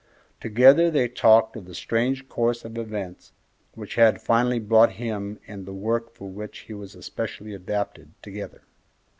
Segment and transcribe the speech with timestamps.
[0.39, 3.33] Together they talked of the strange course of events
[3.75, 8.63] which had finally brought him and the work for which he was especially adapted together.